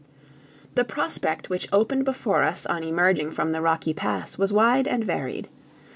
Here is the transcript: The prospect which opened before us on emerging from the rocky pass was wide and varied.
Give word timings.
The 0.73 0.83
prospect 0.83 1.51
which 1.51 1.67
opened 1.71 2.05
before 2.05 2.41
us 2.41 2.65
on 2.65 2.83
emerging 2.83 3.33
from 3.33 3.51
the 3.51 3.61
rocky 3.61 3.93
pass 3.93 4.35
was 4.35 4.51
wide 4.51 4.87
and 4.87 5.03
varied. 5.03 5.47